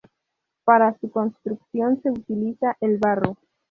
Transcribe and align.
Para 0.63 0.97
su 0.97 1.11
construcción 1.11 2.01
se 2.01 2.09
utiliza 2.09 2.75
el 2.81 2.97
barro. 2.97 3.37